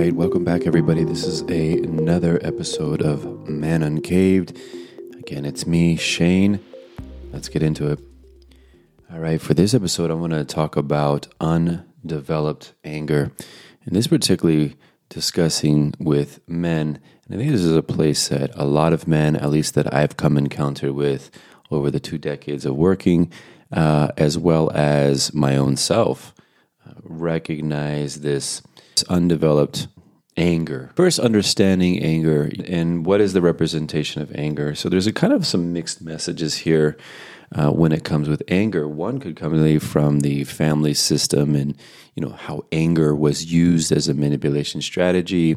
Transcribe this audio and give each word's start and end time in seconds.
right, 0.00 0.14
welcome 0.14 0.44
back, 0.44 0.64
everybody. 0.64 1.02
This 1.02 1.24
is 1.24 1.42
a, 1.50 1.72
another 1.78 2.38
episode 2.44 3.02
of 3.02 3.48
Man 3.48 3.82
Uncaved. 3.82 4.56
Again, 5.18 5.44
it's 5.44 5.66
me, 5.66 5.96
Shane. 5.96 6.60
Let's 7.32 7.48
get 7.48 7.64
into 7.64 7.90
it. 7.90 7.98
All 9.12 9.18
right, 9.18 9.40
for 9.40 9.54
this 9.54 9.74
episode, 9.74 10.12
I 10.12 10.14
want 10.14 10.34
to 10.34 10.44
talk 10.44 10.76
about 10.76 11.26
undeveloped 11.40 12.74
anger. 12.84 13.32
And 13.84 13.96
this 13.96 14.06
particularly 14.06 14.76
discussing 15.08 15.94
with 15.98 16.38
men. 16.46 17.00
And 17.24 17.34
I 17.34 17.36
think 17.36 17.50
this 17.50 17.64
is 17.64 17.74
a 17.74 17.82
place 17.82 18.28
that 18.28 18.52
a 18.54 18.66
lot 18.66 18.92
of 18.92 19.08
men, 19.08 19.34
at 19.34 19.50
least 19.50 19.74
that 19.74 19.92
I've 19.92 20.16
come 20.16 20.38
encounter 20.38 20.92
with 20.92 21.28
over 21.72 21.90
the 21.90 21.98
two 21.98 22.18
decades 22.18 22.64
of 22.64 22.76
working, 22.76 23.32
uh, 23.72 24.10
as 24.16 24.38
well 24.38 24.70
as 24.70 25.34
my 25.34 25.56
own 25.56 25.76
self, 25.76 26.34
uh, 26.86 26.92
recognize 27.02 28.20
this 28.20 28.62
undeveloped 29.04 29.88
anger. 30.36 30.90
First, 30.94 31.18
understanding 31.18 32.02
anger 32.02 32.50
and 32.66 33.04
what 33.04 33.20
is 33.20 33.32
the 33.32 33.42
representation 33.42 34.22
of 34.22 34.34
anger. 34.34 34.74
So 34.74 34.88
there's 34.88 35.06
a 35.06 35.12
kind 35.12 35.32
of 35.32 35.46
some 35.46 35.72
mixed 35.72 36.00
messages 36.00 36.58
here 36.58 36.96
uh, 37.52 37.70
when 37.70 37.92
it 37.92 38.04
comes 38.04 38.28
with 38.28 38.42
anger. 38.48 38.86
One 38.88 39.18
could 39.20 39.36
come 39.36 39.78
from 39.80 40.20
the 40.20 40.44
family 40.44 40.94
system 40.94 41.54
and 41.54 41.76
you 42.14 42.22
know 42.22 42.32
how 42.32 42.64
anger 42.72 43.14
was 43.14 43.52
used 43.52 43.92
as 43.92 44.08
a 44.08 44.14
manipulation 44.14 44.80
strategy. 44.80 45.56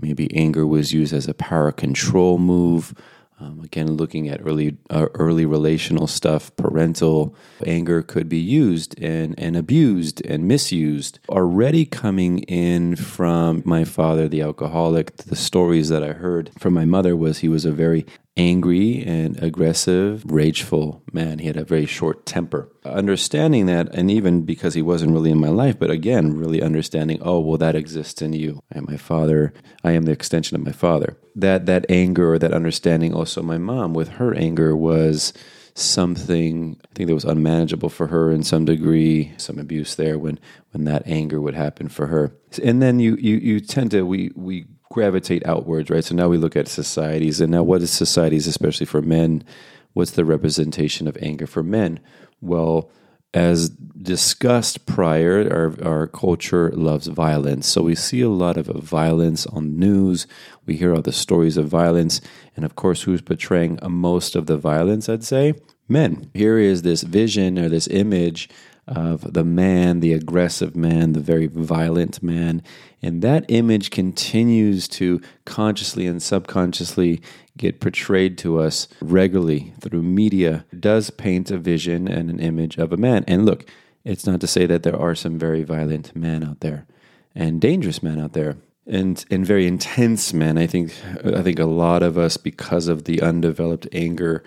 Maybe 0.00 0.34
anger 0.36 0.66
was 0.66 0.92
used 0.92 1.14
as 1.14 1.26
a 1.26 1.34
power 1.34 1.72
control 1.72 2.38
move. 2.38 2.94
Um, 3.38 3.60
again, 3.60 3.98
looking 3.98 4.28
at 4.30 4.40
early 4.42 4.78
uh, 4.88 5.08
early 5.12 5.44
relational 5.44 6.06
stuff, 6.06 6.54
parental 6.56 7.34
anger 7.66 8.00
could 8.02 8.30
be 8.30 8.38
used 8.38 8.98
and, 8.98 9.34
and 9.38 9.56
abused 9.56 10.24
and 10.24 10.48
misused. 10.48 11.18
Already 11.28 11.84
coming 11.84 12.38
in 12.44 12.96
from 12.96 13.62
my 13.66 13.84
father, 13.84 14.26
the 14.26 14.40
alcoholic, 14.40 15.16
the 15.18 15.36
stories 15.36 15.90
that 15.90 16.02
I 16.02 16.12
heard 16.12 16.50
from 16.58 16.72
my 16.72 16.86
mother 16.86 17.14
was 17.14 17.38
he 17.38 17.48
was 17.48 17.66
a 17.66 17.72
very 17.72 18.06
angry 18.36 19.02
and 19.04 19.42
aggressive, 19.42 20.22
rageful 20.26 21.02
man. 21.12 21.38
He 21.38 21.46
had 21.46 21.56
a 21.56 21.64
very 21.64 21.86
short 21.86 22.26
temper. 22.26 22.70
Understanding 22.84 23.66
that, 23.66 23.94
and 23.94 24.10
even 24.10 24.42
because 24.42 24.74
he 24.74 24.82
wasn't 24.82 25.12
really 25.12 25.30
in 25.30 25.38
my 25.38 25.48
life, 25.48 25.78
but 25.78 25.90
again, 25.90 26.36
really 26.36 26.62
understanding, 26.62 27.18
oh, 27.22 27.40
well, 27.40 27.58
that 27.58 27.74
exists 27.74 28.20
in 28.20 28.32
you. 28.32 28.60
And 28.70 28.86
my 28.86 28.96
father, 28.96 29.54
I 29.82 29.92
am 29.92 30.04
the 30.04 30.12
extension 30.12 30.54
of 30.56 30.64
my 30.64 30.72
father. 30.72 31.16
That 31.34 31.66
that 31.66 31.86
anger 31.88 32.34
or 32.34 32.38
that 32.38 32.52
understanding, 32.52 33.14
also 33.14 33.42
my 33.42 33.58
mom 33.58 33.94
with 33.94 34.08
her 34.10 34.34
anger 34.34 34.76
was 34.76 35.32
something 35.74 36.80
I 36.82 36.94
think 36.94 37.08
that 37.08 37.14
was 37.14 37.24
unmanageable 37.24 37.90
for 37.90 38.06
her 38.06 38.30
in 38.30 38.42
some 38.42 38.64
degree, 38.64 39.32
some 39.36 39.58
abuse 39.58 39.94
there 39.94 40.18
when 40.18 40.38
when 40.70 40.84
that 40.84 41.06
anger 41.06 41.40
would 41.40 41.54
happen 41.54 41.88
for 41.88 42.06
her. 42.06 42.34
And 42.62 42.80
then 42.80 42.98
you 42.98 43.16
you 43.16 43.36
you 43.36 43.60
tend 43.60 43.90
to 43.90 44.02
we 44.06 44.30
we 44.34 44.66
gravitate 44.90 45.46
outwards, 45.46 45.90
right? 45.90 46.04
So 46.04 46.14
now 46.14 46.28
we 46.28 46.38
look 46.38 46.56
at 46.56 46.68
societies, 46.68 47.40
and 47.40 47.50
now 47.50 47.62
what 47.62 47.82
is 47.82 47.90
societies, 47.90 48.46
especially 48.46 48.86
for 48.86 49.02
men? 49.02 49.44
What's 49.92 50.12
the 50.12 50.24
representation 50.24 51.08
of 51.08 51.16
anger 51.20 51.46
for 51.46 51.62
men? 51.62 52.00
Well, 52.40 52.90
as 53.34 53.68
discussed 53.68 54.86
prior, 54.86 55.46
our, 55.52 55.86
our 55.86 56.06
culture 56.06 56.70
loves 56.70 57.06
violence. 57.06 57.66
So 57.66 57.82
we 57.82 57.94
see 57.94 58.22
a 58.22 58.30
lot 58.30 58.56
of 58.56 58.66
violence 58.66 59.46
on 59.46 59.78
news. 59.78 60.26
We 60.64 60.76
hear 60.76 60.94
all 60.94 61.02
the 61.02 61.12
stories 61.12 61.56
of 61.56 61.68
violence. 61.68 62.20
And 62.56 62.64
of 62.64 62.76
course, 62.76 63.02
who's 63.02 63.20
portraying 63.20 63.78
most 63.86 64.36
of 64.36 64.46
the 64.46 64.56
violence, 64.56 65.08
I'd 65.08 65.24
say? 65.24 65.54
Men. 65.88 66.30
Here 66.32 66.58
is 66.58 66.82
this 66.82 67.02
vision 67.02 67.58
or 67.58 67.68
this 67.68 67.88
image 67.88 68.48
of 68.86 69.32
the 69.32 69.44
man, 69.44 70.00
the 70.00 70.12
aggressive 70.12 70.76
man, 70.76 71.12
the 71.12 71.20
very 71.20 71.46
violent 71.46 72.22
man. 72.22 72.62
And 73.02 73.20
that 73.22 73.44
image 73.48 73.90
continues 73.90 74.86
to 74.88 75.20
consciously 75.44 76.06
and 76.06 76.22
subconsciously 76.22 77.20
get 77.56 77.80
portrayed 77.80 78.38
to 78.38 78.60
us 78.60 78.86
regularly 79.00 79.72
through 79.80 80.02
media. 80.02 80.64
It 80.72 80.80
does 80.80 81.10
paint 81.10 81.50
a 81.50 81.58
vision 81.58 82.06
and 82.06 82.30
an 82.30 82.38
image 82.38 82.76
of 82.78 82.92
a 82.92 82.96
man. 82.96 83.24
And 83.26 83.44
look, 83.44 83.68
it's 84.04 84.26
not 84.26 84.40
to 84.40 84.46
say 84.46 84.66
that 84.66 84.84
there 84.84 84.98
are 84.98 85.14
some 85.14 85.38
very 85.38 85.64
violent 85.64 86.14
men 86.14 86.44
out 86.44 86.60
there 86.60 86.86
and 87.34 87.60
dangerous 87.60 88.02
men 88.02 88.20
out 88.20 88.34
there 88.34 88.56
and 88.86 89.24
and 89.30 89.44
very 89.44 89.66
intense 89.66 90.32
men. 90.32 90.56
I 90.56 90.66
think 90.66 90.94
I 91.24 91.42
think 91.42 91.58
a 91.58 91.66
lot 91.66 92.02
of 92.02 92.16
us 92.16 92.36
because 92.36 92.88
of 92.88 93.04
the 93.04 93.20
undeveloped 93.20 93.88
anger 93.92 94.44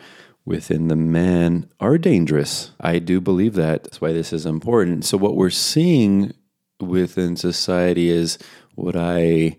within 0.50 0.88
the 0.88 0.96
man 0.96 1.70
are 1.80 2.00
dangerous. 2.00 2.72
I 2.82 2.98
do 2.98 3.22
believe 3.22 3.54
that. 3.54 3.84
That's 3.84 4.02
why 4.02 4.12
this 4.14 4.34
is 4.34 4.48
important. 4.48 5.06
So, 5.06 5.16
what 5.16 5.36
we're 5.36 5.52
seeing 5.52 6.34
within 6.80 7.36
society 7.36 8.10
is 8.10 8.40
what 8.74 8.96
I 8.96 9.58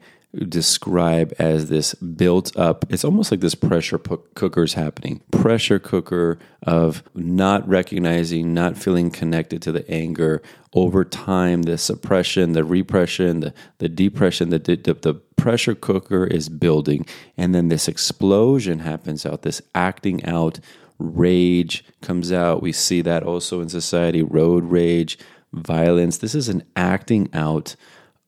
describe 0.49 1.35
as 1.41 1.71
this 1.71 1.93
built 1.95 2.57
up 2.57 2.85
it's 2.89 3.05
almost 3.05 3.33
like 3.33 3.41
this 3.41 3.57
pressure 3.57 3.99
cooker's 3.99 4.75
happening. 4.75 5.21
Pressure 5.33 5.81
cooker 5.81 6.39
of 6.63 7.03
not 7.15 7.67
recognizing 7.69 8.55
not 8.55 8.77
feeling 8.77 9.11
connected 9.11 9.61
to 9.63 9.73
the 9.73 9.89
anger. 9.91 10.41
Over 10.73 11.05
time 11.05 11.63
the 11.63 11.77
suppression 11.77 12.53
the 12.53 12.65
repression 12.65 13.41
the, 13.41 13.55
the 13.79 13.89
depression 13.89 14.51
the, 14.51 14.59
the, 14.59 14.77
the 14.77 15.15
pressure 15.41 15.75
cooker 15.75 16.25
is 16.25 16.49
building. 16.49 17.07
And 17.37 17.55
then 17.55 17.69
this 17.69 17.89
explosion 17.89 18.81
happens 18.81 19.27
out 19.27 19.43
this 19.43 19.63
acting 19.75 20.25
out. 20.25 20.61
Rage 20.99 21.85
comes 22.03 22.31
out. 22.31 22.63
We 22.63 22.73
see 22.73 23.01
that 23.03 23.23
also 23.23 23.61
in 23.61 23.71
society. 23.71 24.23
Road 24.23 24.65
rage, 24.65 25.19
violence. 25.53 26.19
This 26.19 26.35
is 26.35 26.49
an 26.49 26.63
acting 26.77 27.31
out 27.33 27.75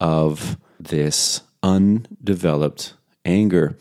of 0.01 0.57
this 0.81 1.43
undeveloped 1.63 2.95
anger. 3.25 3.77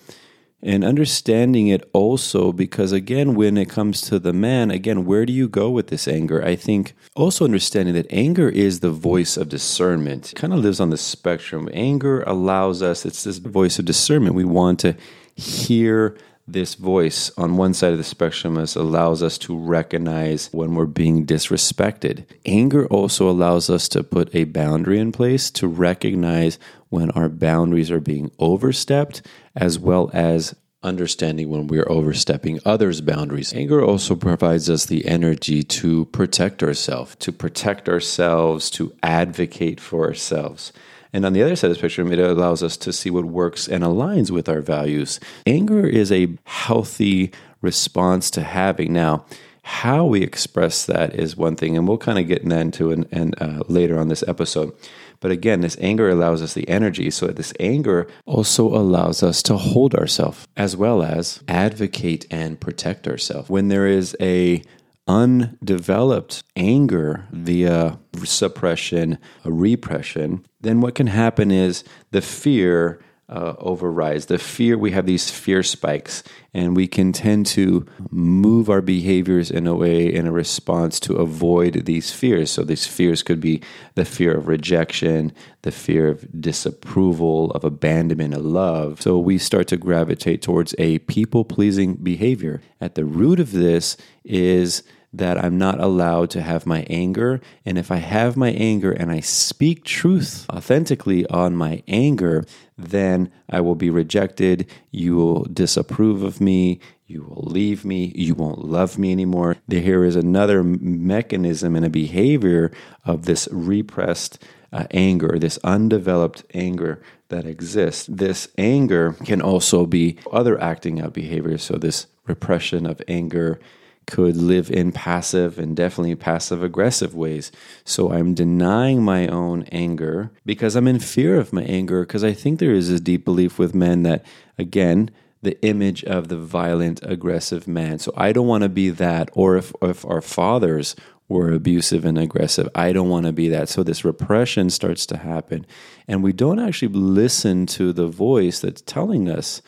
And 0.63 0.83
understanding 0.83 1.69
it 1.69 1.89
also 1.91 2.51
because, 2.51 2.91
again, 2.91 3.33
when 3.33 3.57
it 3.57 3.67
comes 3.67 4.01
to 4.01 4.19
the 4.19 4.31
man, 4.31 4.69
again, 4.69 5.05
where 5.05 5.25
do 5.25 5.33
you 5.33 5.49
go 5.49 5.71
with 5.71 5.87
this 5.87 6.07
anger? 6.07 6.43
I 6.45 6.55
think 6.55 6.93
also 7.15 7.45
understanding 7.45 7.95
that 7.95 8.05
anger 8.11 8.47
is 8.47 8.81
the 8.81 8.91
voice 8.91 9.37
of 9.37 9.49
discernment. 9.49 10.33
Kind 10.35 10.53
of 10.53 10.59
lives 10.59 10.79
on 10.79 10.91
the 10.91 10.97
spectrum. 10.97 11.67
Anger 11.73 12.21
allows 12.23 12.83
us, 12.83 13.07
it's 13.07 13.23
this 13.23 13.39
voice 13.39 13.79
of 13.79 13.85
discernment. 13.85 14.35
We 14.35 14.45
want 14.45 14.79
to 14.81 14.95
hear 15.35 16.15
this 16.47 16.75
voice 16.75 17.31
on 17.37 17.57
one 17.57 17.73
side 17.73 17.91
of 17.91 17.97
the 17.97 18.03
spectrum 18.03 18.57
is, 18.57 18.75
allows 18.75 19.23
us 19.23 19.37
to 19.39 19.57
recognize 19.57 20.49
when 20.51 20.75
we're 20.75 20.85
being 20.85 21.25
disrespected. 21.25 22.25
Anger 22.45 22.87
also 22.87 23.29
allows 23.29 23.69
us 23.69 23.87
to 23.89 24.03
put 24.03 24.33
a 24.35 24.45
boundary 24.45 24.99
in 24.99 25.11
place 25.11 25.49
to 25.51 25.67
recognize 25.67 26.59
when 26.89 27.11
our 27.11 27.29
boundaries 27.29 27.91
are 27.91 28.01
being 28.01 28.31
overstepped, 28.39 29.21
as 29.55 29.79
well 29.79 30.09
as 30.13 30.55
understanding 30.83 31.49
when 31.49 31.67
we 31.67 31.79
are 31.79 31.91
overstepping 31.91 32.59
others' 32.65 33.01
boundaries. 33.01 33.53
Anger 33.53 33.83
also 33.83 34.15
provides 34.15 34.69
us 34.69 34.85
the 34.85 35.05
energy 35.07 35.63
to 35.63 36.05
protect 36.05 36.63
ourselves, 36.63 37.15
to 37.17 37.31
protect 37.31 37.87
ourselves, 37.87 38.69
to 38.71 38.93
advocate 39.03 39.79
for 39.79 40.05
ourselves. 40.07 40.73
And 41.13 41.25
on 41.25 41.33
the 41.33 41.41
other 41.41 41.55
side 41.55 41.71
of 41.71 41.75
the 41.75 41.79
spectrum, 41.79 42.11
it 42.11 42.19
allows 42.19 42.63
us 42.63 42.77
to 42.77 42.93
see 42.93 43.09
what 43.09 43.25
works 43.25 43.67
and 43.67 43.83
aligns 43.83 44.31
with 44.31 44.47
our 44.47 44.61
values. 44.61 45.19
Anger 45.45 45.85
is 45.85 46.11
a 46.11 46.37
healthy 46.45 47.31
response 47.61 48.31
to 48.31 48.41
having. 48.41 48.93
Now, 48.93 49.25
how 49.63 50.05
we 50.05 50.23
express 50.23 50.85
that 50.85 51.13
is 51.13 51.37
one 51.37 51.55
thing, 51.55 51.77
and 51.77 51.87
we'll 51.87 51.97
kind 51.97 52.17
of 52.17 52.27
get 52.27 52.41
into 52.41 52.91
and, 52.91 53.35
uh, 53.41 53.61
later 53.67 53.99
on 53.99 54.07
this 54.07 54.23
episode. 54.27 54.73
But 55.19 55.29
again, 55.29 55.61
this 55.61 55.77
anger 55.79 56.09
allows 56.09 56.41
us 56.41 56.55
the 56.55 56.67
energy. 56.67 57.11
So 57.11 57.27
this 57.27 57.53
anger 57.59 58.07
also 58.25 58.67
allows 58.67 59.21
us 59.21 59.43
to 59.43 59.57
hold 59.57 59.93
ourselves 59.93 60.47
as 60.57 60.75
well 60.75 61.03
as 61.03 61.43
advocate 61.47 62.25
and 62.31 62.59
protect 62.59 63.07
ourselves. 63.07 63.47
When 63.47 63.67
there 63.67 63.85
is 63.85 64.17
a 64.19 64.63
undeveloped 65.11 66.41
anger 66.55 67.27
via 67.31 67.99
suppression, 68.23 69.17
repression, 69.43 70.45
then 70.61 70.79
what 70.79 70.95
can 70.95 71.07
happen 71.07 71.51
is 71.51 71.83
the 72.11 72.21
fear 72.21 73.03
uh, 73.27 73.55
overrides. 73.59 74.25
The 74.25 74.37
fear, 74.37 74.77
we 74.77 74.91
have 74.91 75.05
these 75.05 75.29
fear 75.29 75.63
spikes, 75.63 76.23
and 76.53 76.75
we 76.75 76.87
can 76.87 77.13
tend 77.13 77.45
to 77.47 77.85
move 78.09 78.69
our 78.69 78.81
behaviors 78.81 79.49
in 79.49 79.67
a 79.67 79.75
way, 79.75 80.13
in 80.13 80.27
a 80.27 80.31
response 80.31 80.99
to 81.01 81.15
avoid 81.15 81.85
these 81.85 82.11
fears. 82.11 82.51
So, 82.51 82.63
these 82.63 82.87
fears 82.87 83.23
could 83.23 83.39
be 83.39 83.61
the 83.95 84.03
fear 84.03 84.35
of 84.35 84.47
rejection, 84.47 85.31
the 85.61 85.71
fear 85.71 86.09
of 86.09 86.41
disapproval, 86.41 87.51
of 87.51 87.63
abandonment, 87.63 88.33
of 88.33 88.45
love. 88.45 89.01
So, 89.01 89.17
we 89.17 89.37
start 89.37 89.67
to 89.67 89.77
gravitate 89.77 90.41
towards 90.41 90.75
a 90.77 90.99
people 90.99 91.45
pleasing 91.45 91.95
behavior. 91.95 92.61
At 92.81 92.95
the 92.95 93.05
root 93.05 93.39
of 93.39 93.53
this 93.53 93.95
is 94.25 94.83
that 95.13 95.43
I'm 95.43 95.57
not 95.57 95.79
allowed 95.79 96.29
to 96.31 96.41
have 96.41 96.65
my 96.65 96.85
anger. 96.89 97.41
And 97.65 97.77
if 97.77 97.91
I 97.91 97.97
have 97.97 98.37
my 98.37 98.51
anger 98.51 98.91
and 98.91 99.11
I 99.11 99.19
speak 99.19 99.83
truth 99.83 100.45
authentically 100.49 101.25
on 101.27 101.55
my 101.55 101.83
anger, 101.87 102.45
then 102.77 103.31
I 103.49 103.59
will 103.61 103.75
be 103.75 103.89
rejected. 103.89 104.69
You 104.89 105.15
will 105.15 105.43
disapprove 105.43 106.23
of 106.23 106.39
me. 106.39 106.79
You 107.07 107.23
will 107.23 107.43
leave 107.43 107.83
me. 107.83 108.13
You 108.15 108.35
won't 108.35 108.63
love 108.63 108.97
me 108.97 109.11
anymore. 109.11 109.57
Here 109.69 110.05
is 110.05 110.15
another 110.15 110.63
mechanism 110.63 111.75
and 111.75 111.85
a 111.85 111.89
behavior 111.89 112.71
of 113.03 113.25
this 113.25 113.49
repressed 113.51 114.41
uh, 114.71 114.87
anger, 114.91 115.37
this 115.37 115.59
undeveloped 115.65 116.45
anger 116.53 117.01
that 117.27 117.45
exists. 117.45 118.07
This 118.09 118.47
anger 118.57 119.13
can 119.25 119.41
also 119.41 119.85
be 119.85 120.17
other 120.31 120.61
acting 120.61 121.01
out 121.01 121.13
behaviors. 121.13 121.63
So, 121.63 121.75
this 121.75 122.07
repression 122.25 122.85
of 122.85 123.01
anger 123.09 123.59
could 124.07 124.35
live 124.35 124.69
in 124.69 124.91
passive 124.91 125.57
and 125.57 125.75
definitely 125.75 126.15
passive 126.15 126.63
aggressive 126.63 127.15
ways. 127.15 127.51
So 127.83 128.11
I'm 128.11 128.33
denying 128.33 129.03
my 129.03 129.27
own 129.27 129.63
anger 129.71 130.31
because 130.45 130.75
I'm 130.75 130.87
in 130.87 130.99
fear 130.99 131.39
of 131.39 131.53
my 131.53 131.63
anger 131.63 132.01
because 132.01 132.23
I 132.23 132.33
think 132.33 132.59
there 132.59 132.73
is 132.73 132.89
a 132.89 132.99
deep 132.99 133.23
belief 133.23 133.57
with 133.57 133.75
men 133.75 134.03
that, 134.03 134.25
again, 134.57 135.11
the 135.41 135.59
image 135.63 136.03
of 136.03 136.27
the 136.27 136.37
violent, 136.37 136.99
aggressive 137.03 137.67
man. 137.67 137.99
So 137.99 138.13
I 138.15 138.31
don't 138.31 138.47
want 138.47 138.63
to 138.63 138.69
be 138.69 138.89
that. 138.89 139.29
Or 139.33 139.55
if, 139.55 139.73
if 139.81 140.05
our 140.05 140.21
fathers 140.21 140.95
were 141.27 141.51
abusive 141.51 142.03
and 142.03 142.17
aggressive, 142.17 142.67
I 142.75 142.91
don't 142.91 143.09
want 143.09 143.25
to 143.25 143.31
be 143.31 143.47
that. 143.49 143.69
So 143.69 143.83
this 143.83 144.03
repression 144.03 144.69
starts 144.69 145.05
to 145.07 145.17
happen. 145.17 145.65
And 146.07 146.21
we 146.21 146.33
don't 146.33 146.59
actually 146.59 146.93
listen 146.93 147.65
to 147.67 147.93
the 147.93 148.07
voice 148.07 148.59
that's 148.59 148.81
telling 148.81 149.29
us 149.29 149.61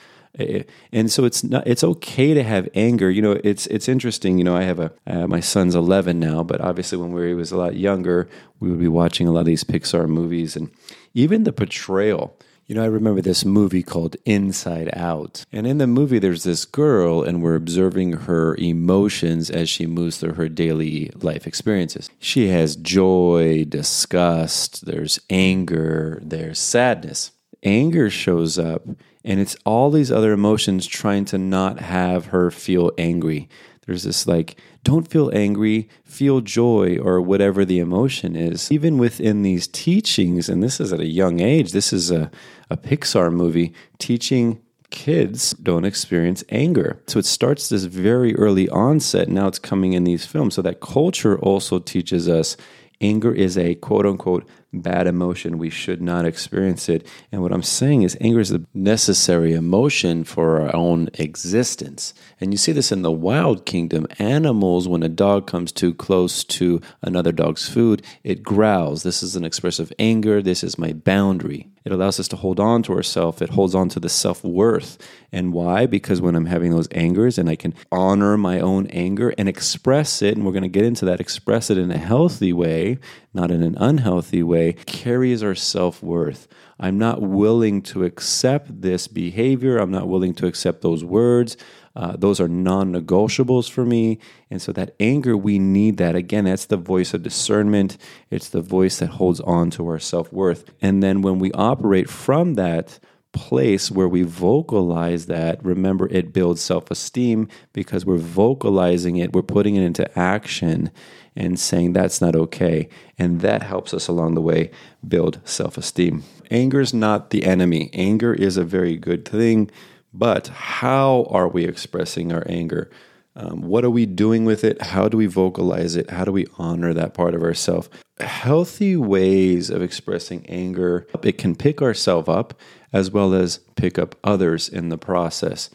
and 0.92 1.12
so 1.12 1.26
it's 1.26 1.44
not 1.44 1.66
it's 1.68 1.84
okay 1.84 2.34
to 2.34 2.44
have 2.44 2.68
anger 2.74 3.10
you 3.10 3.22
know 3.22 3.40
it's 3.44 3.68
it's 3.68 3.88
interesting 3.88 4.38
you 4.38 4.44
know 4.44 4.56
i 4.56 4.64
have 4.64 4.80
a 4.80 4.92
uh, 5.06 5.28
my 5.28 5.40
son's 5.40 5.76
11 5.76 6.20
now 6.20 6.44
but 6.44 6.60
obviously 6.60 6.98
when 6.98 7.12
we 7.12 7.28
he 7.28 7.34
was 7.34 7.52
a 7.52 7.58
lot 7.58 7.76
younger 7.76 8.28
we 8.60 8.70
would 8.70 8.80
be 8.80 8.88
watching 8.88 9.28
a 9.28 9.32
lot 9.32 9.42
of 9.42 9.46
these 9.46 9.64
pixar 9.64 10.08
movies 10.08 10.56
and 10.56 10.72
even 11.14 11.44
the 11.44 11.54
portrayal 11.54 12.36
you 12.66 12.76
know, 12.76 12.84
I 12.84 12.88
remember 12.88 13.22
this 13.22 13.44
movie 13.44 13.84
called 13.84 14.16
Inside 14.26 14.90
Out. 14.94 15.44
And 15.52 15.68
in 15.68 15.80
the 15.80 15.88
movie, 15.88 16.18
there's 16.18 16.44
this 16.44 16.64
girl, 16.64 17.22
and 17.22 17.44
we're 17.44 17.56
observing 17.56 18.14
her 18.14 18.56
emotions 18.56 19.50
as 19.50 19.70
she 19.70 19.86
moves 19.86 20.18
through 20.18 20.36
her 20.36 20.48
daily 20.48 21.12
life 21.22 21.46
experiences. 21.46 22.10
She 22.20 22.48
has 22.48 22.78
joy, 22.78 23.66
disgust, 23.68 24.86
there's 24.86 25.20
anger, 25.30 26.22
there's 26.24 26.58
sadness. 26.58 27.32
Anger 27.64 28.10
shows 28.10 28.58
up 28.58 28.88
and 29.24 29.40
it's 29.40 29.56
all 29.66 29.90
these 29.90 30.12
other 30.12 30.34
emotions 30.34 30.86
trying 30.86 31.26
to 31.26 31.38
not 31.38 31.80
have 31.80 32.28
her 32.28 32.52
feel 32.52 32.92
angry. 32.98 33.50
There's 33.86 34.04
this 34.04 34.28
like, 34.28 34.58
don't 34.84 35.10
feel 35.10 35.30
angry, 35.34 35.90
feel 36.04 36.42
joy, 36.42 36.98
or 36.98 37.22
whatever 37.22 37.66
the 37.66 37.80
emotion 37.80 38.36
is. 38.36 38.72
Even 38.72 38.98
within 38.98 39.42
these 39.42 39.68
teachings, 39.68 40.48
and 40.50 40.64
this 40.64 40.80
is 40.80 40.94
at 40.94 41.00
a 41.00 41.06
young 41.06 41.40
age, 41.40 41.72
this 41.72 41.92
is 41.92 42.12
a, 42.12 42.32
a 42.70 42.78
Pixar 42.78 43.32
movie 43.32 43.74
teaching 43.98 44.62
kids 44.90 45.54
don't 45.54 45.86
experience 45.86 46.44
anger. 46.50 47.02
So 47.08 47.18
it 47.18 47.26
starts 47.26 47.68
this 47.68 47.86
very 47.86 48.36
early 48.36 48.70
onset. 48.70 49.28
Now 49.28 49.48
it's 49.48 49.60
coming 49.60 49.94
in 49.94 50.04
these 50.04 50.26
films. 50.26 50.54
So 50.54 50.62
that 50.62 50.82
culture 50.82 51.38
also 51.40 51.80
teaches 51.80 52.30
us 52.30 52.56
anger 53.02 53.34
is 53.34 53.58
a 53.58 53.76
quote 53.76 54.06
unquote 54.06 54.48
bad 54.74 55.08
emotion. 55.08 55.58
We 55.58 55.70
should 55.70 56.02
not 56.02 56.26
experience 56.26 56.90
it. 56.90 57.08
And 57.32 57.42
what 57.42 57.52
I'm 57.52 57.64
saying 57.64 58.02
is, 58.04 58.18
anger 58.20 58.40
is 58.40 58.52
a 58.52 58.66
necessary 58.74 59.54
emotion 59.54 60.24
for 60.24 60.62
our 60.62 60.76
own 60.76 61.10
existence. 61.14 62.14
And 62.42 62.52
you 62.54 62.58
see 62.58 62.72
this 62.72 62.92
in 62.92 63.02
the 63.02 63.12
wild 63.12 63.66
kingdom. 63.66 64.08
Animals, 64.20 64.88
when 64.88 65.04
a 65.04 65.10
dog 65.10 65.48
comes 65.48 65.72
too 65.72 65.94
close 65.94 66.44
to 66.46 66.82
another 67.02 67.32
dog's 67.32 67.68
food, 67.68 68.04
it 68.24 68.44
growls. 68.44 69.04
This 69.04 69.24
is 69.24 69.36
an 69.36 69.46
expressive 69.46 69.94
anger. 70.00 70.42
This 70.42 70.64
is 70.64 70.78
my 70.78 70.94
boundary. 70.94 71.73
It 71.86 71.92
allows 71.92 72.20
us 72.20 72.28
to 72.30 72.38
hold 72.38 72.60
on 72.60 72.82
to 72.84 72.94
ourselves. 72.94 73.42
It 73.42 73.50
holds 73.50 73.76
on 73.76 73.90
to 73.90 74.00
the 74.00 74.10
self 74.10 74.44
worth. 74.44 74.98
And 75.32 75.52
why? 75.52 75.86
Because 75.86 76.22
when 76.22 76.36
I'm 76.36 76.46
having 76.46 76.72
those 76.72 76.88
angers 76.90 77.38
and 77.38 77.50
I 77.50 77.56
can 77.56 77.74
honor 77.92 78.38
my 78.38 78.60
own 78.60 78.88
anger 78.88 79.34
and 79.38 79.50
express 79.50 80.22
it, 80.22 80.36
and 80.36 80.46
we're 80.46 80.54
going 80.54 80.64
to 80.64 80.70
get 80.70 80.86
into 80.86 81.06
that, 81.06 81.20
express 81.20 81.70
it 81.70 81.78
in 81.78 81.92
a 81.92 81.98
healthy 81.98 82.54
way, 82.54 83.00
not 83.34 83.52
in 83.52 83.62
an 83.62 83.76
unhealthy 83.78 84.44
way, 84.44 84.74
carries 84.86 85.44
our 85.44 85.56
self 85.56 86.02
worth. 86.02 86.48
I'm 86.80 86.98
not 86.98 87.22
willing 87.22 87.82
to 87.84 88.04
accept 88.04 88.82
this 88.82 89.08
behavior. 89.08 89.78
I'm 89.78 89.92
not 89.92 90.08
willing 90.08 90.34
to 90.36 90.48
accept 90.48 90.82
those 90.82 91.04
words. 91.04 91.56
Uh, 91.96 92.16
those 92.18 92.40
are 92.40 92.48
non 92.48 92.92
negotiables 92.92 93.70
for 93.70 93.86
me. 93.86 94.20
And 94.50 94.62
so, 94.62 94.72
that 94.74 94.96
anger, 95.00 95.38
we 95.38 95.60
need 95.60 95.98
that. 95.98 96.16
Again, 96.16 96.46
that's 96.46 96.66
the 96.66 96.78
voice 96.78 97.14
of 97.14 97.22
discernment. 97.22 97.98
It's 98.32 98.50
the 98.50 98.62
voice 98.62 99.00
that 99.00 99.10
holds 99.10 99.40
on 99.42 99.70
to 99.72 99.88
our 99.88 100.00
self 100.00 100.34
worth. 100.34 100.72
And 100.82 101.04
then, 101.04 101.22
when 101.22 101.40
we 101.40 101.52
operate 101.52 102.10
from 102.10 102.56
that, 102.56 103.00
place 103.34 103.92
where 103.92 104.08
we 104.08 104.24
vocalize 104.24 105.26
that, 105.26 105.64
remember 105.66 106.08
it 106.10 106.32
builds 106.32 106.62
self 106.62 106.90
esteem 106.90 107.50
because 107.74 108.06
we're 108.06 108.16
vocalizing 108.18 109.18
it, 109.18 109.34
we're 109.34 109.42
putting 109.42 109.76
it 109.76 109.84
into 109.84 110.18
action 110.18 110.92
and 111.36 111.60
saying 111.60 111.94
that's 111.94 112.22
not 112.22 112.36
okay. 112.36 112.90
And 113.18 113.42
that 113.42 113.64
helps 113.64 113.94
us 113.94 114.08
along 114.08 114.36
the 114.36 114.42
way 114.42 114.72
build 115.08 115.40
self 115.46 115.78
esteem. 115.78 116.24
Anger 116.52 116.82
is 116.82 116.94
not 116.94 117.30
the 117.30 117.46
enemy, 117.46 117.90
anger 117.94 118.34
is 118.34 118.58
a 118.58 118.64
very 118.64 118.98
good 118.98 119.26
thing. 119.26 119.70
But 120.14 120.48
how 120.50 121.26
are 121.30 121.48
we 121.48 121.66
expressing 121.66 122.32
our 122.32 122.44
anger? 122.48 122.92
Um, 123.36 123.64
what 123.64 123.84
are 123.84 123.90
we 123.90 124.06
doing 124.06 124.46
with 124.46 124.64
it? 124.64 124.80
How 124.82 125.08
do 125.08 125.18
we 125.18 125.26
vocalize 125.26 125.96
it? 125.96 126.12
How 126.12 126.24
do 126.24 126.32
we 126.32 126.46
honor 126.60 126.94
that 126.94 127.16
part 127.16 127.34
of 127.34 127.42
ourselves? 127.42 127.90
Healthy 128.20 128.96
ways 128.96 129.72
of 129.72 129.82
expressing 129.82 130.46
anger, 130.46 131.08
it 131.24 131.40
can 131.40 131.56
pick 131.56 131.82
ourselves 131.82 132.30
up 132.30 132.54
as 132.92 133.10
well 133.10 133.34
as 133.34 133.58
pick 133.76 133.98
up 133.98 134.16
others 134.24 134.70
in 134.70 134.90
the 134.90 135.00
process. 135.00 135.72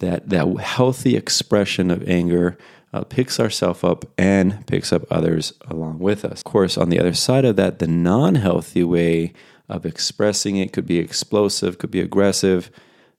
That, 0.00 0.28
that 0.28 0.58
healthy 0.58 1.16
expression 1.16 1.90
of 1.90 2.06
anger 2.08 2.58
uh, 2.96 3.04
picks 3.04 3.38
ourselves 3.38 3.84
up 3.84 4.06
and 4.16 4.66
picks 4.66 4.92
up 4.92 5.04
others 5.10 5.52
along 5.68 5.98
with 5.98 6.24
us. 6.24 6.40
Of 6.40 6.44
course, 6.44 6.78
on 6.78 6.88
the 6.88 6.98
other 6.98 7.12
side 7.12 7.44
of 7.44 7.56
that, 7.56 7.78
the 7.78 7.86
non 7.86 8.36
healthy 8.36 8.82
way 8.82 9.34
of 9.68 9.84
expressing 9.84 10.56
it 10.56 10.72
could 10.72 10.86
be 10.86 10.98
explosive, 10.98 11.78
could 11.78 11.90
be 11.90 12.00
aggressive, 12.00 12.70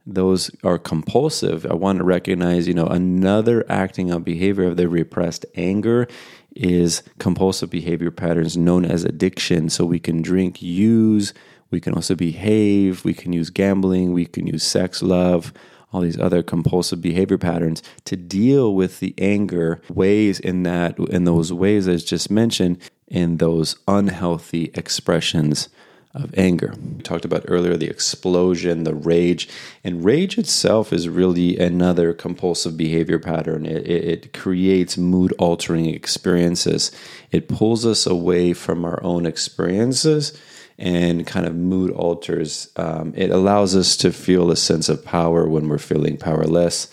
those 0.05 0.49
are 0.63 0.79
compulsive. 0.79 1.65
I 1.65 1.73
want 1.73 1.99
to 1.99 2.03
recognize, 2.03 2.67
you 2.67 2.73
know, 2.73 2.87
another 2.87 3.65
acting 3.69 4.09
out 4.09 4.23
behavior 4.23 4.63
of 4.63 4.77
the 4.77 4.87
repressed 4.87 5.45
anger 5.55 6.07
is 6.55 7.03
compulsive 7.19 7.69
behavior 7.69 8.09
patterns 8.09 8.57
known 8.57 8.85
as 8.85 9.03
addiction. 9.03 9.69
So 9.69 9.85
we 9.85 9.99
can 9.99 10.21
drink, 10.21 10.61
use, 10.61 11.33
we 11.69 11.81
can 11.81 11.93
also 11.93 12.15
behave, 12.15 13.03
we 13.03 13.13
can 13.13 13.33
use 13.33 13.49
gambling, 13.49 14.13
we 14.13 14.25
can 14.25 14.47
use 14.47 14.63
sex, 14.63 15.03
love, 15.03 15.53
all 15.91 16.01
these 16.01 16.19
other 16.19 16.43
compulsive 16.43 17.01
behavior 17.01 17.37
patterns 17.37 17.81
to 18.05 18.15
deal 18.15 18.73
with 18.73 18.99
the 18.99 19.13
anger 19.17 19.81
ways 19.89 20.39
in 20.39 20.63
that 20.63 20.97
in 20.99 21.23
those 21.23 21.53
ways 21.53 21.87
as 21.87 22.03
just 22.03 22.29
mentioned 22.29 22.77
in 23.07 23.37
those 23.37 23.77
unhealthy 23.87 24.71
expressions 24.73 25.69
of 26.13 26.33
anger. 26.37 26.73
We 26.95 27.03
talked 27.03 27.25
about 27.25 27.45
earlier 27.47 27.77
the 27.77 27.89
explosion, 27.89 28.83
the 28.83 28.95
rage, 28.95 29.47
and 29.83 30.03
rage 30.03 30.37
itself 30.37 30.91
is 30.91 31.07
really 31.07 31.57
another 31.57 32.13
compulsive 32.13 32.75
behavior 32.75 33.19
pattern. 33.19 33.65
It, 33.65 33.87
it, 33.87 34.03
it, 34.03 34.33
creates 34.33 34.97
mood 34.97 35.33
altering 35.37 35.85
experiences, 35.85 36.91
it 37.31 37.47
pulls 37.47 37.85
us 37.85 38.07
away 38.07 38.53
from 38.53 38.83
our 38.83 39.01
own 39.03 39.25
experiences 39.25 40.39
and 40.77 41.25
kind 41.25 41.45
of 41.45 41.55
mood 41.55 41.91
alters. 41.91 42.69
Um, 42.75 43.13
it 43.15 43.31
allows 43.31 43.75
us 43.75 43.97
to 43.97 44.11
feel 44.11 44.51
a 44.51 44.55
sense 44.55 44.89
of 44.89 45.03
power 45.03 45.47
when 45.47 45.69
we're 45.69 45.77
feeling 45.77 46.17
powerless 46.17 46.89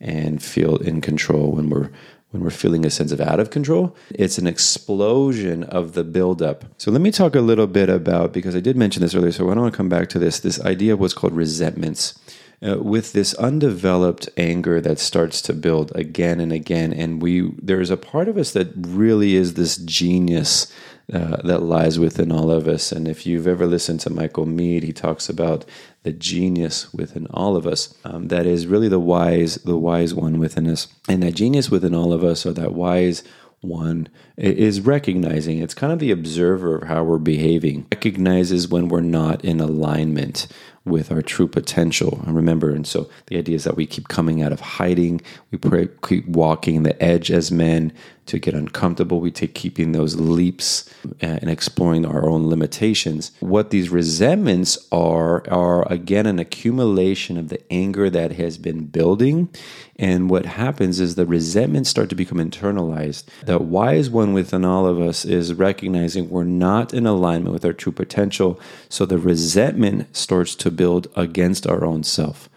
and 0.00 0.42
feel 0.42 0.76
in 0.76 1.00
control 1.00 1.52
when 1.52 1.70
we're 1.70 1.90
when 2.30 2.42
we're 2.44 2.50
feeling 2.50 2.84
a 2.84 2.90
sense 2.90 3.10
of 3.10 3.20
out 3.20 3.40
of 3.40 3.50
control. 3.50 3.96
It's 4.10 4.36
an 4.36 4.46
explosion 4.46 5.64
of 5.64 5.94
the 5.94 6.04
buildup. 6.04 6.64
So 6.76 6.90
let 6.90 7.00
me 7.00 7.10
talk 7.10 7.34
a 7.34 7.40
little 7.40 7.66
bit 7.66 7.88
about, 7.88 8.34
because 8.34 8.54
I 8.54 8.60
did 8.60 8.76
mention 8.76 9.00
this 9.00 9.14
earlier, 9.14 9.32
so 9.32 9.48
I 9.48 9.54
want 9.54 9.72
to 9.72 9.76
come 9.76 9.88
back 9.88 10.10
to 10.10 10.18
this, 10.18 10.40
this 10.40 10.60
idea 10.60 10.92
of 10.92 11.00
what's 11.00 11.14
called 11.14 11.34
resentments. 11.34 12.18
Uh, 12.60 12.76
with 12.76 13.12
this 13.12 13.34
undeveloped 13.34 14.28
anger 14.36 14.80
that 14.80 14.98
starts 14.98 15.40
to 15.40 15.52
build 15.52 15.92
again 15.94 16.40
and 16.40 16.50
again 16.50 16.92
and 16.92 17.22
we 17.22 17.52
there's 17.62 17.88
a 17.88 17.96
part 17.96 18.26
of 18.26 18.36
us 18.36 18.50
that 18.50 18.66
really 18.76 19.36
is 19.36 19.54
this 19.54 19.76
genius 19.76 20.66
uh, 21.12 21.36
that 21.42 21.62
lies 21.62 21.98
within 21.98 22.30
all 22.30 22.50
of 22.50 22.68
us. 22.68 22.92
And 22.92 23.08
if 23.08 23.26
you've 23.26 23.46
ever 23.46 23.66
listened 23.66 24.00
to 24.00 24.10
michael 24.10 24.44
Meade, 24.44 24.82
he 24.82 24.92
talks 24.92 25.28
about 25.28 25.64
the 26.02 26.12
genius 26.12 26.92
within 26.92 27.26
all 27.28 27.56
of 27.56 27.66
us 27.66 27.94
um, 28.04 28.28
that 28.28 28.46
is 28.46 28.66
really 28.66 28.88
the 28.88 29.00
wise 29.00 29.56
the 29.56 29.78
wise 29.78 30.12
one 30.14 30.38
within 30.38 30.66
us. 30.66 30.88
And 31.08 31.22
that 31.22 31.34
genius 31.34 31.70
within 31.70 31.94
all 31.94 32.12
of 32.12 32.22
us 32.22 32.44
or 32.44 32.52
that 32.52 32.74
wise 32.74 33.24
one 33.60 34.08
is 34.38 34.80
recognizing 34.80 35.58
it's 35.58 35.74
kind 35.74 35.92
of 35.92 35.98
the 35.98 36.12
observer 36.12 36.76
of 36.76 36.88
how 36.88 37.02
we're 37.02 37.18
behaving 37.18 37.86
recognizes 37.92 38.68
when 38.68 38.88
we're 38.88 39.00
not 39.00 39.44
in 39.44 39.60
alignment 39.60 40.46
with 40.88 41.12
our 41.12 41.22
true 41.22 41.48
potential. 41.48 42.22
And 42.26 42.34
remember, 42.34 42.70
and 42.70 42.86
so 42.86 43.08
the 43.26 43.36
idea 43.36 43.56
is 43.56 43.64
that 43.64 43.76
we 43.76 43.86
keep 43.86 44.08
coming 44.08 44.42
out 44.42 44.52
of 44.52 44.60
hiding, 44.60 45.20
we 45.50 45.58
pray, 45.58 45.88
keep 46.02 46.26
walking 46.26 46.82
the 46.82 47.00
edge 47.02 47.30
as 47.30 47.52
men 47.52 47.92
to 48.26 48.38
get 48.38 48.54
uncomfortable. 48.54 49.20
We 49.20 49.30
take 49.30 49.54
keeping 49.54 49.92
those 49.92 50.16
leaps 50.16 50.88
uh, 51.06 51.10
and 51.40 51.48
exploring 51.48 52.04
our 52.04 52.28
own 52.28 52.48
limitations. 52.48 53.32
What 53.40 53.70
these 53.70 53.88
resentments 53.88 54.76
are 54.92 55.48
are 55.50 55.90
again 55.90 56.26
an 56.26 56.38
accumulation 56.38 57.38
of 57.38 57.48
the 57.48 57.60
anger 57.72 58.10
that 58.10 58.32
has 58.32 58.58
been 58.58 58.84
building. 58.84 59.48
And 59.96 60.30
what 60.30 60.46
happens 60.46 61.00
is 61.00 61.14
the 61.14 61.26
resentments 61.26 61.90
start 61.90 62.10
to 62.10 62.14
become 62.14 62.38
internalized. 62.38 63.24
that 63.46 63.62
why 63.62 63.94
is 63.94 64.10
one 64.10 64.27
within 64.32 64.64
all 64.64 64.86
of 64.86 65.00
us 65.00 65.24
is 65.24 65.54
recognizing 65.54 66.28
we're 66.28 66.44
not 66.44 66.94
in 66.94 67.06
alignment 67.06 67.52
with 67.52 67.64
our 67.64 67.72
true 67.72 67.92
potential. 67.92 68.60
So 68.88 69.04
the 69.04 69.18
resentment 69.18 70.16
starts 70.16 70.54
to 70.56 70.70
build 70.70 71.08
against 71.16 71.66
our 71.66 71.84
own 71.84 72.02
self 72.02 72.48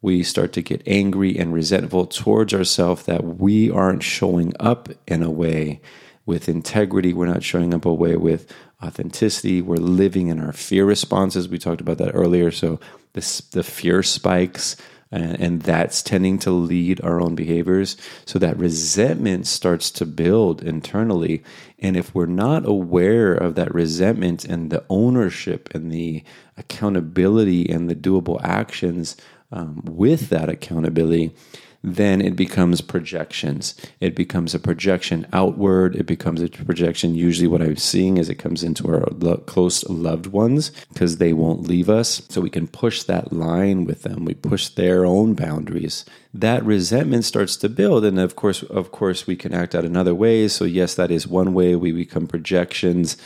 we 0.00 0.22
start 0.22 0.52
to 0.52 0.62
get 0.62 0.82
angry 0.86 1.36
and 1.36 1.52
resentful 1.52 2.06
towards 2.06 2.54
ourselves 2.54 3.04
that 3.04 3.24
we 3.24 3.70
aren't 3.70 4.02
showing 4.02 4.52
up 4.60 4.88
in 5.06 5.22
a 5.22 5.30
way 5.30 5.80
with 6.24 6.48
integrity. 6.48 7.12
We're 7.12 7.26
not 7.26 7.42
showing 7.42 7.74
up 7.74 7.84
a 7.84 7.92
way 7.92 8.16
with 8.16 8.52
authenticity. 8.82 9.60
We're 9.60 9.76
living 9.76 10.28
in 10.28 10.38
our 10.38 10.52
fear 10.52 10.84
responses. 10.84 11.48
We 11.48 11.58
talked 11.58 11.80
about 11.80 11.98
that 11.98 12.14
earlier. 12.14 12.50
So 12.52 12.78
this, 13.14 13.40
the 13.40 13.64
fear 13.64 14.04
spikes, 14.04 14.76
and, 15.10 15.40
and 15.40 15.62
that's 15.62 16.02
tending 16.02 16.38
to 16.40 16.50
lead 16.50 17.00
our 17.02 17.20
own 17.20 17.34
behaviors. 17.34 17.96
So 18.26 18.38
that 18.38 18.58
resentment 18.58 19.46
starts 19.46 19.90
to 19.92 20.06
build 20.06 20.62
internally. 20.62 21.42
And 21.78 21.96
if 21.96 22.14
we're 22.14 22.26
not 22.26 22.66
aware 22.66 23.32
of 23.32 23.54
that 23.54 23.74
resentment 23.74 24.44
and 24.44 24.70
the 24.70 24.84
ownership 24.88 25.68
and 25.74 25.90
the 25.90 26.22
accountability 26.56 27.68
and 27.68 27.88
the 27.88 27.94
doable 27.94 28.40
actions 28.42 29.16
um, 29.50 29.82
with 29.84 30.28
that 30.28 30.48
accountability, 30.48 31.34
then 31.82 32.20
it 32.20 32.34
becomes 32.34 32.80
projections. 32.80 33.74
It 34.00 34.16
becomes 34.16 34.54
a 34.54 34.58
projection 34.58 35.26
outward. 35.32 35.94
It 35.94 36.06
becomes 36.06 36.42
a 36.42 36.48
projection. 36.48 37.14
Usually, 37.14 37.46
what 37.46 37.62
I'm 37.62 37.76
seeing 37.76 38.16
is 38.16 38.28
it 38.28 38.34
comes 38.34 38.64
into 38.64 38.88
our 38.88 39.06
lo- 39.12 39.36
close 39.38 39.88
loved 39.88 40.26
ones 40.26 40.70
because 40.92 41.18
they 41.18 41.32
won't 41.32 41.68
leave 41.68 41.88
us. 41.88 42.22
So 42.28 42.40
we 42.40 42.50
can 42.50 42.66
push 42.66 43.04
that 43.04 43.32
line 43.32 43.84
with 43.84 44.02
them. 44.02 44.24
We 44.24 44.34
push 44.34 44.68
their 44.68 45.06
own 45.06 45.34
boundaries. 45.34 46.04
That 46.34 46.64
resentment 46.64 47.24
starts 47.24 47.56
to 47.58 47.68
build, 47.68 48.04
and 48.04 48.18
of 48.18 48.34
course, 48.34 48.62
of 48.64 48.90
course, 48.90 49.26
we 49.26 49.36
can 49.36 49.54
act 49.54 49.74
out 49.74 49.84
in 49.84 49.96
other 49.96 50.14
ways. 50.14 50.52
So 50.52 50.64
yes, 50.64 50.94
that 50.96 51.10
is 51.10 51.26
one 51.26 51.54
way 51.54 51.76
we 51.76 51.92
become 51.92 52.26
projections 52.26 53.16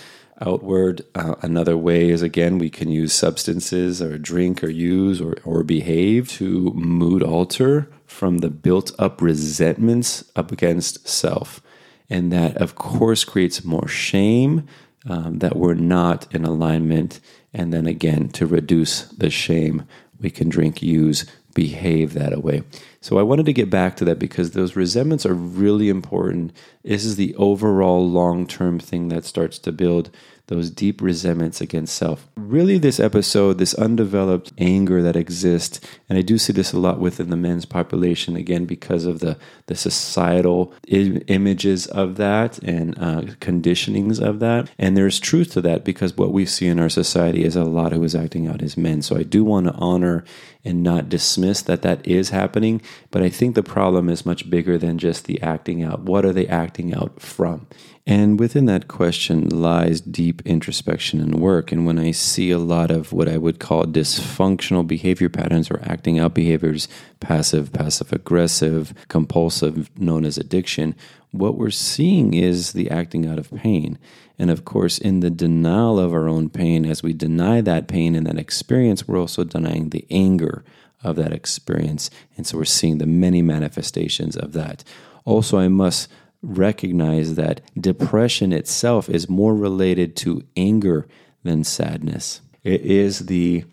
outward. 0.40 1.04
Uh, 1.14 1.37
another 1.42 1.76
way 1.76 2.11
is 2.11 2.21
again, 2.21 2.59
we 2.59 2.71
can 2.71 2.90
use 2.90 3.12
substances 3.12 4.02
or 4.02 4.18
drink 4.18 4.62
or 4.62 4.68
use 4.68 5.21
or, 5.21 5.37
or 5.44 5.62
behave 5.62 6.28
to 6.28 6.73
mood 6.75 7.23
alter 7.23 7.88
from 8.12 8.38
the 8.38 8.50
built 8.50 8.92
up 8.99 9.21
resentments 9.21 10.25
up 10.37 10.52
against 10.52 11.09
self. 11.09 11.61
And 12.09 12.31
that, 12.33 12.57
of 12.59 12.75
course, 12.75 13.25
creates 13.25 13.64
more 13.64 13.88
shame 13.88 14.66
um, 15.07 15.38
that 15.38 15.57
we're 15.57 15.75
not 15.75 16.33
in 16.35 16.45
alignment. 16.45 17.21
And 17.52 17.73
then 17.73 17.87
again, 17.87 18.28
to 18.31 18.47
reduce 18.47 19.04
the 19.07 19.31
shame, 19.31 19.87
we 20.21 20.31
can 20.31 20.49
drink, 20.49 20.83
use, 20.83 21.25
behave 21.54 22.14
that 22.14 22.42
way. 22.42 22.62
So 23.02 23.18
I 23.18 23.23
wanted 23.23 23.47
to 23.47 23.52
get 23.52 23.68
back 23.68 23.97
to 23.97 24.04
that 24.06 24.21
because 24.21 24.52
those 24.52 24.76
resentments 24.76 25.26
are 25.26 25.35
really 25.35 25.88
important. 25.88 26.52
This 26.85 27.04
is 27.04 27.16
the 27.16 27.35
overall 27.35 28.09
long 28.09 28.47
term 28.47 28.78
thing 28.78 29.09
that 29.09 29.25
starts 29.25 29.59
to 29.59 29.73
build 29.73 30.11
those 30.52 30.71
deep 30.71 31.00
resentments 31.00 31.61
against 31.61 31.94
self. 31.94 32.28
Really, 32.37 32.76
this 32.76 33.00
episode, 33.00 33.59
this 33.59 33.75
undeveloped 33.75 34.52
anger 34.59 35.00
that 35.02 35.16
exists, 35.16 35.80
and 36.09 36.18
I 36.18 36.23
do 36.23 36.37
see 36.37 36.52
this 36.52 36.73
a 36.73 36.78
lot 36.78 36.99
within 36.99 37.30
the 37.30 37.37
men's 37.37 37.64
population, 37.64 38.37
again, 38.37 38.66
because 38.66 39.06
of 39.06 39.21
the, 39.21 39.38
the 39.66 39.75
societal 39.75 40.75
images 40.88 41.87
of 41.87 42.16
that 42.16 42.59
and 42.59 42.99
uh, 42.99 43.23
conditionings 43.40 44.21
of 44.21 44.40
that. 44.40 44.71
And 44.78 44.97
there's 44.97 45.21
truth 45.21 45.52
to 45.52 45.61
that 45.62 45.85
because 45.85 46.16
what 46.16 46.32
we 46.32 46.44
see 46.44 46.66
in 46.66 46.78
our 46.78 46.90
society 46.90 47.44
is 47.44 47.56
a 47.56 47.64
lot 47.64 47.92
who 47.92 48.04
is 48.04 48.14
acting 48.14 48.47
out 48.47 48.62
as 48.62 48.76
men. 48.76 49.00
So 49.00 49.16
I 49.16 49.23
do 49.23 49.44
want 49.44 49.66
to 49.68 49.75
honor 49.75 50.25
and 50.64 50.82
not 50.82 51.09
dismiss 51.09 51.62
that 51.62 51.82
that 51.82 52.06
is 52.06 52.30
happening. 52.30 52.82
But 53.11 53.22
I 53.22 53.28
think 53.28 53.54
the 53.54 53.62
problem 53.62 54.08
is 54.08 54.26
much 54.26 54.49
bigger 54.49 54.78
than 54.78 54.99
just 54.99 55.26
the 55.26 55.40
acting 55.42 55.82
out. 55.82 56.00
What 56.00 56.25
are 56.25 56.32
they 56.32 56.46
acting 56.46 56.94
out 56.94 57.20
from? 57.20 57.66
And 58.06 58.40
within 58.40 58.66
that 58.66 58.88
question 58.88 59.49
lies 59.49 60.00
deep 60.00 60.42
introspection 60.44 61.20
and 61.20 61.38
work. 61.38 61.70
And 61.70 61.87
when 61.87 61.99
I 61.99 62.11
see 62.11 62.50
a 62.50 62.58
lot 62.58 62.90
of 62.90 63.12
what 63.12 63.28
I 63.28 63.38
would 63.38 63.61
call 63.61 63.84
dysfunctional 63.84 64.87
behavior 64.87 65.28
patterns 65.28 65.70
or 65.70 65.80
acting 65.84 66.18
out 66.18 66.34
behaviors, 66.34 66.88
passive, 67.20 67.72
passive 67.72 68.12
aggressive, 68.12 68.92
compulsive, 69.06 69.88
known 69.99 70.25
as 70.25 70.37
addiction, 70.37 70.96
what 71.30 71.56
we're 71.56 71.70
seeing 71.70 72.34
is 72.34 72.72
the 72.72 72.90
acting 72.90 73.26
out 73.26 73.38
of 73.38 73.52
pain. 73.52 73.99
And 74.38 74.50
of 74.50 74.64
course, 74.64 74.99
in 74.99 75.20
the 75.20 75.30
denial 75.30 76.00
of 76.00 76.12
our 76.12 76.28
own 76.28 76.50
pain, 76.50 76.84
as 76.84 77.02
we 77.02 77.12
deny 77.12 77.61
that 77.61 77.87
pain 77.87 78.16
and 78.16 78.26
that 78.26 78.38
experience, 78.38 79.06
we're 79.06 79.20
also 79.20 79.44
denying 79.44 79.90
the 79.90 80.04
anger 80.11 80.64
of 81.02 81.16
that 81.16 81.32
experience. 81.32 82.11
And 82.37 82.47
so 82.47 82.59
we're 82.59 82.64
seeing 82.64 82.99
the 82.99 83.06
many 83.06 83.42
manifestations 83.42 84.37
of 84.37 84.52
that. 84.52 84.85
Also, 85.25 85.59
I 85.59 85.68
must 85.68 86.09
recognize 86.42 87.37
that 87.37 87.61
depression 87.80 88.52
itself 88.52 89.09
is 89.09 89.28
more 89.28 89.54
related 89.54 90.16
to 90.16 90.42
anger 90.56 91.06
than 91.44 91.64
sadness. 91.64 92.40
It 92.64 92.82
is 92.82 93.26
the 93.26 93.64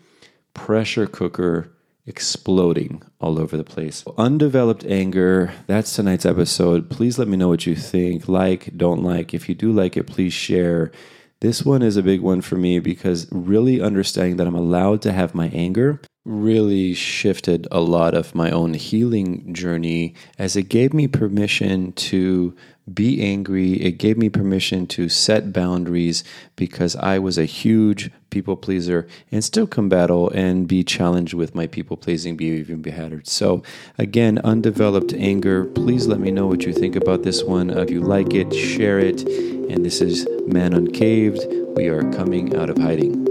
pressure 0.54 1.06
cooker 1.06 1.72
exploding 2.06 3.02
all 3.20 3.38
over 3.38 3.56
the 3.56 3.64
place. 3.64 4.04
Undeveloped 4.18 4.84
anger, 4.84 5.52
that's 5.66 5.94
tonight's 5.94 6.26
episode. 6.26 6.90
Please 6.90 7.18
let 7.18 7.28
me 7.28 7.36
know 7.36 7.48
what 7.48 7.66
you 7.66 7.76
think. 7.76 8.28
Like, 8.28 8.76
don't 8.76 9.02
like. 9.02 9.32
If 9.34 9.48
you 9.48 9.54
do 9.54 9.72
like 9.72 9.96
it, 9.96 10.06
please 10.06 10.32
share. 10.32 10.90
This 11.40 11.64
one 11.64 11.82
is 11.82 11.96
a 11.96 12.02
big 12.02 12.20
one 12.20 12.40
for 12.40 12.56
me 12.56 12.78
because 12.80 13.26
really 13.30 13.80
understanding 13.80 14.36
that 14.36 14.46
I'm 14.46 14.54
allowed 14.54 15.02
to 15.02 15.12
have 15.12 15.34
my 15.34 15.48
anger 15.48 16.00
really 16.24 16.92
shifted 16.92 17.66
a 17.70 17.80
lot 17.80 18.14
of 18.14 18.34
my 18.34 18.50
own 18.50 18.74
healing 18.74 19.54
journey 19.54 20.14
as 20.38 20.54
it 20.54 20.64
gave 20.64 20.92
me 20.92 21.08
permission 21.08 21.92
to 21.92 22.54
be 22.92 23.22
angry. 23.22 23.74
It 23.74 23.92
gave 23.92 24.18
me 24.18 24.28
permission 24.28 24.86
to 24.88 25.08
set 25.08 25.52
boundaries 25.52 26.24
because 26.56 26.96
I 26.96 27.18
was 27.18 27.38
a 27.38 27.44
huge 27.44 28.10
people 28.30 28.56
pleaser 28.56 29.06
and 29.32 29.42
still 29.42 29.66
come 29.66 29.88
battle 29.88 30.30
and 30.30 30.68
be 30.68 30.84
challenged 30.84 31.34
with 31.34 31.54
my 31.54 31.66
people 31.66 31.96
pleasing 31.96 32.36
behavior 32.36 32.76
behavior. 32.76 33.22
So, 33.24 33.62
again, 33.96 34.38
undeveloped 34.38 35.12
anger. 35.14 35.64
Please 35.64 36.06
let 36.06 36.20
me 36.20 36.30
know 36.30 36.46
what 36.46 36.64
you 36.64 36.72
think 36.72 36.96
about 36.96 37.22
this 37.22 37.42
one. 37.42 37.70
If 37.70 37.90
you 37.90 38.00
like 38.00 38.34
it, 38.34 38.52
share 38.52 38.98
it. 38.98 39.22
And 39.22 39.84
this 39.84 40.00
is 40.00 40.26
Man 40.46 40.74
Uncaved. 40.74 41.40
We 41.76 41.88
are 41.88 42.02
coming 42.12 42.56
out 42.56 42.70
of 42.70 42.78
hiding. 42.78 43.29